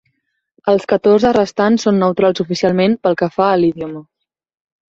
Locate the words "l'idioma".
3.63-4.07